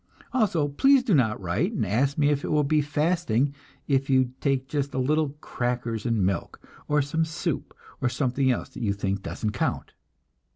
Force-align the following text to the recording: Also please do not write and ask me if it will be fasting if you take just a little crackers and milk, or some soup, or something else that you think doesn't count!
Also 0.33 0.67
please 0.67 1.03
do 1.03 1.13
not 1.13 1.39
write 1.39 1.73
and 1.73 1.85
ask 1.85 2.17
me 2.17 2.29
if 2.29 2.43
it 2.43 2.47
will 2.47 2.63
be 2.63 2.81
fasting 2.81 3.53
if 3.87 4.09
you 4.09 4.31
take 4.41 4.67
just 4.67 4.95
a 4.95 4.97
little 4.97 5.35
crackers 5.41 6.07
and 6.07 6.25
milk, 6.25 6.59
or 6.87 7.03
some 7.03 7.23
soup, 7.23 7.71
or 8.01 8.09
something 8.09 8.49
else 8.49 8.69
that 8.69 8.81
you 8.81 8.93
think 8.93 9.21
doesn't 9.21 9.51
count! 9.51 9.93